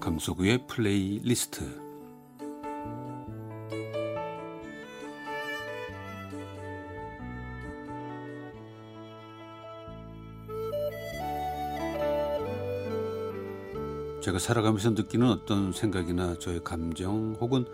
강석우의 0.00 0.66
플레이리스트 0.68 1.88
제가 14.22 14.38
살아가면서 14.38 14.90
느끼는 14.90 15.28
어떤 15.28 15.72
생각이나 15.72 16.38
저의 16.38 16.62
감정 16.62 17.36
혹은 17.40 17.64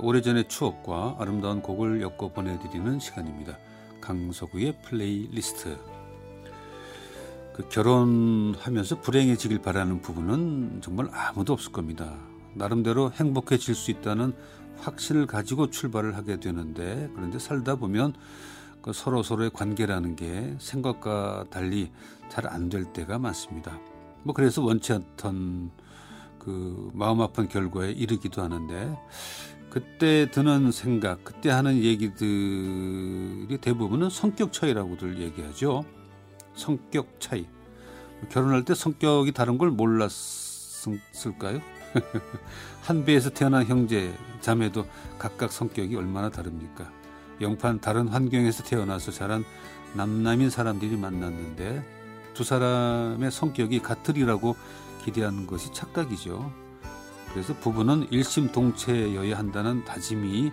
오래전의 0.00 0.48
추억과 0.48 1.16
아름다운 1.18 1.62
곡을 1.62 2.00
엮어 2.00 2.32
보내드리는 2.32 2.98
시간입니다. 2.98 3.58
강석우의 4.00 4.82
플레이리스트 4.82 5.76
그 7.54 7.68
결혼하면서 7.68 9.00
불행해지길 9.00 9.60
바라는 9.60 10.00
부분은 10.00 10.80
정말 10.82 11.08
아무도 11.12 11.52
없을 11.52 11.72
겁니다. 11.72 12.16
나름대로 12.54 13.10
행복해질 13.12 13.74
수 13.74 13.90
있다는 13.90 14.32
확신을 14.78 15.26
가지고 15.26 15.70
출발을 15.70 16.16
하게 16.16 16.40
되는데 16.40 17.10
그런데 17.14 17.38
살다 17.38 17.76
보면 17.76 18.14
그 18.80 18.92
서로 18.92 19.22
서로의 19.22 19.50
관계라는 19.50 20.16
게 20.16 20.56
생각과 20.58 21.44
달리 21.50 21.90
잘 22.28 22.46
안 22.46 22.68
될 22.68 22.84
때가 22.92 23.18
많습니다. 23.18 23.78
뭐 24.22 24.34
그래서 24.34 24.62
원치 24.62 24.92
않던 24.92 25.70
그 26.38 26.90
마음 26.94 27.20
아픈 27.20 27.48
결과에 27.48 27.92
이르기도 27.92 28.42
하는데 28.42 28.98
그때 29.70 30.30
드는 30.30 30.72
생각, 30.72 31.24
그때 31.24 31.50
하는 31.50 31.76
얘기들이 31.76 33.58
대부분은 33.60 34.10
성격 34.10 34.52
차이라고들 34.52 35.20
얘기하죠. 35.20 35.84
성격 36.54 37.20
차이. 37.20 37.46
결혼할 38.30 38.64
때 38.64 38.74
성격이 38.74 39.32
다른 39.32 39.58
걸 39.58 39.70
몰랐을까요? 39.70 41.60
한 42.82 43.04
배에서 43.04 43.30
태어난 43.30 43.66
형제, 43.66 44.14
자매도 44.40 44.86
각각 45.18 45.52
성격이 45.52 45.96
얼마나 45.96 46.30
다릅니까? 46.30 46.90
영판 47.40 47.80
다른 47.80 48.08
환경에서 48.08 48.62
태어나서 48.64 49.10
자란 49.10 49.44
남남인 49.94 50.50
사람들이 50.50 50.96
만났는데 50.96 51.84
두 52.34 52.44
사람의 52.44 53.30
성격이 53.30 53.80
같으리라고 53.80 54.56
기대하는 55.04 55.46
것이 55.46 55.72
착각이죠. 55.72 56.52
그래서 57.32 57.54
부부는 57.54 58.08
일심동체여야 58.10 59.36
한다는 59.36 59.84
다짐이 59.84 60.52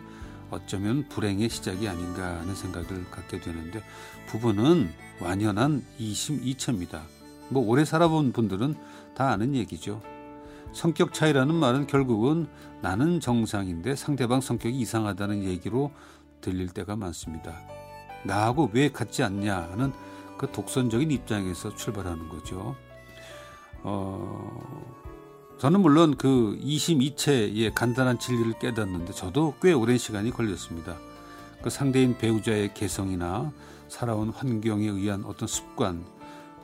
어쩌면 0.52 1.08
불행의 1.10 1.50
시작이 1.50 1.88
아닌가 1.88 2.40
하는 2.40 2.56
생각을 2.56 3.10
갖게 3.12 3.40
되는데 3.40 3.82
부부는 4.28 4.92
완연한 5.20 5.84
이심이체입니다. 5.98 7.04
뭐 7.50 7.66
오래 7.68 7.86
살아본 7.86 8.32
분들은 8.32 8.76
다 9.16 9.30
아는 9.30 9.56
얘기죠. 9.56 10.02
성격 10.72 11.14
차이라는 11.14 11.54
말은 11.54 11.88
결국은 11.88 12.48
나는 12.82 13.20
정상인데 13.20 13.96
상대방 13.96 14.40
성격이 14.40 14.78
이상하다는 14.80 15.44
얘기로 15.44 15.92
들릴 16.42 16.70
때가 16.70 16.96
많습니다. 16.96 17.54
나하고 18.24 18.70
왜 18.74 18.92
같지 18.92 19.24
않냐 19.24 19.70
하는 19.72 19.92
그 20.38 20.52
독선적인 20.52 21.12
입장에서 21.12 21.76
출발하는 21.76 22.30
거죠. 22.30 22.76
어, 23.84 24.99
저는 25.60 25.82
물론 25.82 26.16
그 26.16 26.58
이심이체의 26.62 27.74
간단한 27.76 28.18
진리를 28.18 28.60
깨닫는데 28.60 29.12
저도 29.12 29.56
꽤 29.62 29.74
오랜 29.74 29.98
시간이 29.98 30.32
걸렸습니다. 30.32 30.96
그 31.62 31.70
상대인 31.70 32.18
배우자의 32.18 32.74
개성이나 32.74 33.52
살아온 33.90 34.30
환경에 34.30 34.88
의한 34.88 35.26
어떤 35.26 35.50
습관, 35.50 36.06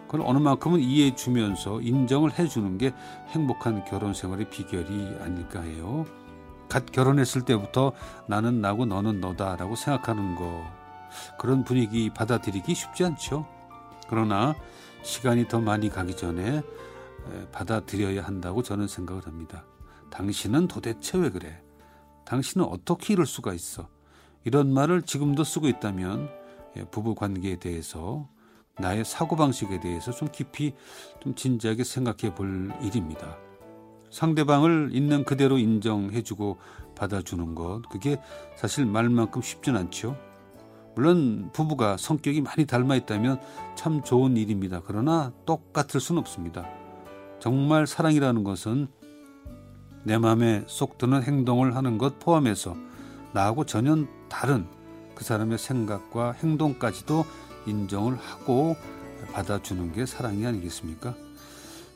그걸 0.06 0.22
어느 0.24 0.38
만큼은 0.38 0.80
이해해 0.80 1.14
주면서 1.14 1.82
인정을 1.82 2.40
해 2.40 2.48
주는 2.48 2.78
게 2.78 2.94
행복한 3.32 3.84
결혼 3.84 4.14
생활의 4.14 4.50
비결이 4.50 5.18
아닐까 5.20 5.60
해요. 5.60 6.06
갓 6.70 6.90
결혼했을 6.90 7.42
때부터 7.42 7.92
나는 8.28 8.62
나고 8.62 8.86
너는 8.86 9.20
너다라고 9.20 9.76
생각하는 9.76 10.36
거, 10.36 10.64
그런 11.38 11.66
분위기 11.66 12.10
받아들이기 12.12 12.74
쉽지 12.74 13.04
않죠. 13.04 13.46
그러나 14.08 14.56
시간이 15.04 15.50
더 15.50 15.60
많이 15.60 15.90
가기 15.90 16.16
전에 16.16 16.62
받아들여야 17.52 18.24
한다고 18.24 18.64
저는 18.64 18.88
생각을 18.88 19.26
합니다. 19.26 19.66
당신은 20.10 20.68
도대체 20.68 21.18
왜 21.18 21.30
그래? 21.30 21.62
당신은 22.26 22.66
어떻게 22.66 23.14
이럴 23.14 23.26
수가 23.26 23.54
있어? 23.54 23.88
이런 24.44 24.74
말을 24.74 25.02
지금도 25.02 25.44
쓰고 25.44 25.68
있다면 25.68 26.30
부부 26.92 27.16
관계에 27.16 27.58
대해서 27.58 28.28
나의 28.78 29.06
사고방식에 29.06 29.80
대해서 29.80 30.12
좀 30.12 30.28
깊이 30.32 30.74
좀 31.22 31.34
진지하게 31.36 31.84
생각해 31.84 32.36
볼 32.36 32.72
일입니다. 32.82 33.38
상대방을 34.12 34.90
있는 34.94 35.26
그대로 35.26 35.58
인정해주고 35.58 36.58
받아주는 36.96 37.56
것, 37.56 37.82
그게 37.90 38.22
사실 38.56 38.86
말만큼 38.86 39.42
쉽진 39.42 39.76
않죠. 39.76 40.18
물론 40.96 41.50
부부가 41.52 41.98
성격이 41.98 42.42
많이 42.42 42.66
닮아 42.66 42.96
있다면 42.96 43.42
참 43.76 44.02
좋은 44.02 44.38
일입니다. 44.38 44.82
그러나 44.86 45.34
똑같을 45.46 46.00
수는 46.00 46.20
없습니다. 46.20 46.66
정말 47.46 47.86
사랑이라는 47.86 48.44
것은 48.44 48.88
내 50.04 50.18
마음에 50.18 50.64
쏙 50.66 50.98
드는 50.98 51.22
행동을 51.22 51.76
하는 51.76 52.00
것 52.00 52.18
포함해서 52.18 52.76
나하고 53.34 53.68
전혀 53.68 54.04
다른 54.30 54.66
그 55.14 55.24
사람의 55.24 55.60
생각과 55.60 56.32
행동까지도 56.32 57.24
인정을 57.68 58.18
하고 58.18 58.76
받아주는 59.32 59.94
게 59.94 60.08
사랑이 60.08 60.44
아니겠습니까? 60.44 61.14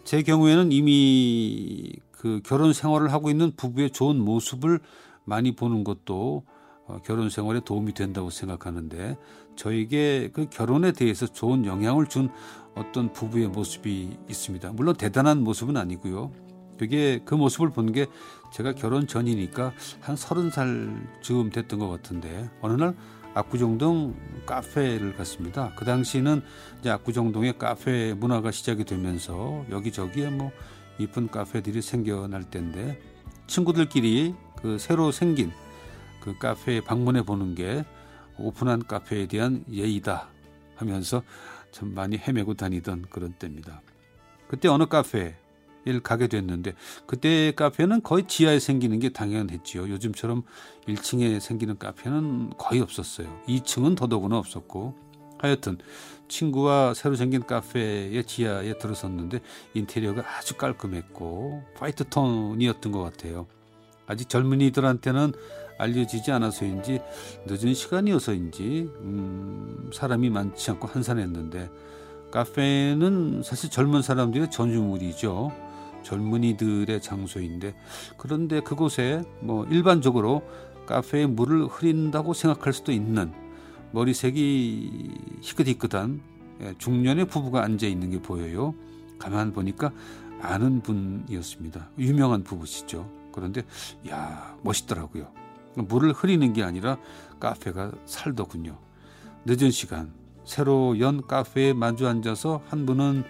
제 0.03 0.21
경우에는 0.21 0.71
이미 0.71 1.95
그 2.11 2.41
결혼 2.45 2.71
생활을 2.71 3.11
하고 3.11 3.31
있는 3.31 3.51
부부의 3.55 3.89
좋은 3.89 4.23
모습을 4.23 4.79
많이 5.25 5.55
보는 5.55 5.83
것도 5.83 6.43
어, 6.45 6.58
결혼 7.03 7.29
생활에 7.29 7.59
도움이 7.59 7.93
된다고 7.93 8.29
생각하는데 8.29 9.17
저에게 9.55 10.29
그 10.33 10.47
결혼에 10.49 10.91
대해서 10.91 11.27
좋은 11.27 11.65
영향을 11.65 12.07
준 12.07 12.29
어떤 12.75 13.11
부부의 13.13 13.47
모습이 13.49 14.17
있습니다. 14.29 14.71
물론 14.73 14.95
대단한 14.95 15.43
모습은 15.43 15.77
아니고요. 15.77 16.31
그게 16.77 17.19
그 17.25 17.35
모습을 17.35 17.71
본 17.71 17.91
게 17.91 18.07
제가 18.53 18.73
결혼 18.73 19.05
전이니까 19.05 19.73
한 20.01 20.15
서른 20.15 20.49
살 20.49 21.07
즈음 21.21 21.49
됐던 21.49 21.79
것 21.79 21.89
같은데 21.89 22.49
어느 22.61 22.73
날 22.73 22.95
압구정동 23.33 24.15
카페를 24.45 25.15
갔습니다. 25.15 25.71
그 25.75 25.85
당시는 25.85 26.41
이제 26.79 26.89
압구정동에 26.89 27.53
카페 27.53 28.13
문화가 28.13 28.51
시작이 28.51 28.85
되면서 28.85 29.65
여기저기에 29.69 30.29
뭐 30.29 30.51
이쁜 30.97 31.27
카페들이 31.27 31.81
생겨날 31.81 32.43
때인데 32.45 32.99
친구들끼리 33.47 34.33
그 34.61 34.77
새로 34.79 35.11
생긴 35.11 35.51
그 36.21 36.37
카페에 36.37 36.81
방문해 36.81 37.23
보는 37.23 37.55
게 37.55 37.85
오픈한 38.37 38.87
카페에 38.87 39.27
대한 39.27 39.63
예의다 39.71 40.29
하면서 40.75 41.23
참 41.71 41.93
많이 41.93 42.17
헤매고 42.17 42.55
다니던 42.55 43.05
그런 43.09 43.33
때입니다. 43.33 43.81
그때 44.47 44.67
어느 44.67 44.85
카페에 44.85 45.35
가게 46.03 46.27
됐는데 46.27 46.73
그때 47.05 47.51
카페는 47.55 48.03
거의 48.03 48.27
지하에 48.27 48.59
생기는 48.59 48.99
게 48.99 49.09
당연했지요. 49.09 49.89
요즘처럼 49.89 50.43
1층에 50.87 51.39
생기는 51.39 51.77
카페는 51.77 52.51
거의 52.57 52.81
없었어요. 52.81 53.27
2층은 53.47 53.95
더더구나 53.95 54.37
없었고 54.37 54.95
하여튼 55.39 55.77
친구와 56.27 56.93
새로 56.93 57.15
생긴 57.15 57.45
카페의 57.45 58.23
지하에 58.25 58.77
들어섰는데 58.77 59.39
인테리어가 59.73 60.23
아주 60.37 60.57
깔끔했고 60.57 61.63
화이트 61.75 62.09
톤이었던 62.09 62.91
것 62.91 63.01
같아요. 63.01 63.47
아직 64.05 64.27
젊은이들한테는 64.29 65.33
알려지지 65.79 66.31
않아서인지 66.31 66.99
늦은 67.47 67.73
시간이어서인지 67.73 68.91
음, 69.01 69.89
사람이 69.91 70.29
많지 70.29 70.69
않고 70.71 70.87
한산했는데 70.87 71.69
카페는 72.31 73.41
사실 73.43 73.71
젊은 73.71 74.03
사람들의 74.03 74.51
전유물이죠. 74.51 75.51
젊은이들의 76.03 77.01
장소인데 77.01 77.75
그런데 78.17 78.61
그곳에 78.61 79.23
뭐 79.39 79.65
일반적으로 79.65 80.43
카페에 80.85 81.25
물을 81.25 81.65
흐린다고 81.65 82.33
생각할 82.33 82.73
수도 82.73 82.91
있는 82.91 83.33
머리색이 83.91 85.11
희끗희끗한 85.41 86.21
예, 86.61 86.73
중년의 86.77 87.25
부부가 87.25 87.63
앉아 87.63 87.87
있는 87.87 88.11
게 88.11 88.21
보여요. 88.21 88.75
가만 89.17 89.53
보니까 89.53 89.91
아는 90.41 90.81
분이었습니다. 90.81 91.89
유명한 91.97 92.43
부부시죠. 92.43 93.09
그런데 93.31 93.63
야 94.09 94.57
멋있더라고요. 94.63 95.27
물을 95.87 96.11
흐리는 96.13 96.53
게 96.53 96.63
아니라 96.63 96.97
카페가 97.39 97.91
살더군요. 98.05 98.77
늦은 99.45 99.71
시간 99.71 100.13
새로 100.45 100.99
연 100.99 101.25
카페에 101.25 101.73
마주 101.73 102.07
앉아서 102.07 102.61
한 102.67 102.85
분은 102.85 103.23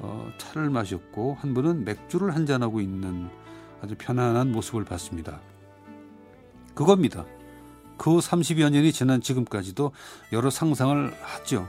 어, 0.00 0.30
차를 0.38 0.68
마셨고 0.70 1.36
한 1.40 1.54
분은 1.54 1.84
맥주를 1.84 2.34
한잔하고 2.34 2.80
있는 2.80 3.28
아주 3.80 3.94
편안한 3.96 4.52
모습을 4.52 4.84
봤습니다. 4.84 5.40
그겁니다. 6.74 7.24
그 7.96 8.10
30여 8.18 8.70
년이 8.70 8.92
지난 8.92 9.20
지금까지도 9.20 9.92
여러 10.32 10.50
상상을 10.50 11.14
하죠. 11.22 11.68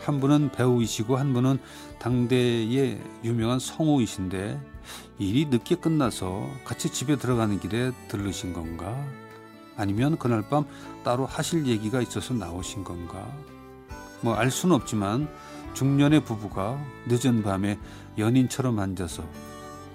한 0.00 0.20
분은 0.20 0.50
배우이시고 0.52 1.16
한 1.16 1.32
분은 1.32 1.58
당대의 1.98 3.00
유명한 3.24 3.58
성우이신데 3.58 4.60
일이 5.18 5.46
늦게 5.46 5.76
끝나서 5.76 6.50
같이 6.64 6.90
집에 6.90 7.16
들어가는 7.16 7.60
길에 7.60 7.92
들르신 8.08 8.52
건가? 8.52 9.06
아니면 9.76 10.18
그날 10.18 10.42
밤 10.48 10.64
따로 11.04 11.26
하실 11.26 11.66
얘기가 11.66 12.00
있어서 12.00 12.34
나오신 12.34 12.84
건가? 12.84 13.30
뭐 14.20 14.34
알 14.36 14.50
수는 14.50 14.76
없지만 14.76 15.28
중년의 15.74 16.24
부부가 16.24 16.78
늦은 17.08 17.42
밤에 17.42 17.78
연인처럼 18.18 18.78
앉아서 18.78 19.24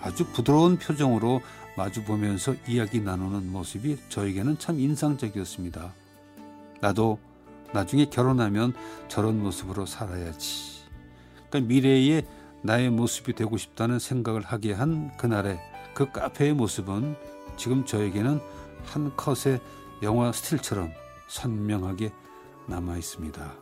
아주 0.02 0.26
부드러운 0.26 0.78
표정으로 0.78 1.42
마주 1.78 2.04
보면서 2.04 2.56
이야기 2.68 3.00
나누는 3.00 3.52
모습이 3.52 3.98
저에게는 4.10 4.58
참 4.58 4.80
인상적이었습니다. 4.80 5.94
나도 6.82 7.20
나중에 7.74 8.06
결혼하면 8.06 8.74
저런 9.08 9.42
모습으로 9.42 9.86
살아야지. 9.86 10.82
그러니까 11.50 11.68
미래의 11.68 12.26
나의 12.64 12.90
모습이 12.90 13.34
되고 13.34 13.56
싶다는 13.58 14.00
생각을 14.00 14.42
하게 14.42 14.74
한 14.74 15.16
그날의 15.18 15.60
그 15.94 16.12
카페의 16.12 16.54
모습은 16.54 17.16
지금 17.56 17.86
저에게는 17.86 18.40
한 18.88 19.16
컷의 19.16 19.60
영화 20.04 20.32
스틸처럼 20.32 20.92
선명하게 21.28 22.12
남아 22.68 22.98
있습니다. 22.98 23.54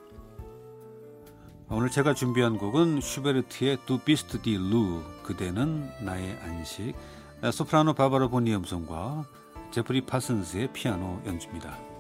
오늘 1.70 1.90
제가 1.90 2.14
준비한 2.14 2.58
곡은 2.58 3.02
슈베르트의 3.02 3.80
Du 3.86 3.98
bist 3.98 4.42
die 4.42 4.56
Ruh, 4.56 5.02
그대는 5.24 5.90
나의 6.04 6.38
안식, 6.44 6.96
소프라노 7.52 7.94
바바라 7.94 8.28
보니 8.28 8.54
음성과 8.56 9.26
제프리 9.72 10.06
파슨스의 10.06 10.72
피아노 10.74 11.22
연주입니다. 11.26 11.95